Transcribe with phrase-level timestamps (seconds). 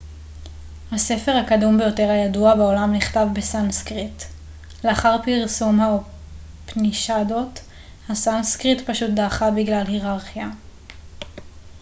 [0.91, 4.23] הספר הקדום ביותר הידוע בעולם נכתב בסנסקריט
[4.83, 7.59] לאחר פרסום האופנישדות
[8.09, 10.49] הסנסקריט פשוט דעכה בגלל היררכיה